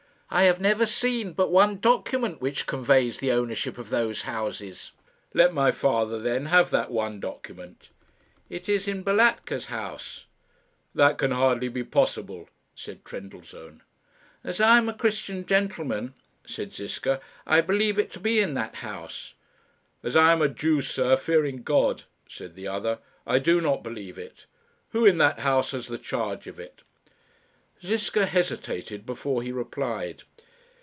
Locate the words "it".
8.49-8.69, 17.99-18.09, 24.17-24.45, 26.57-26.83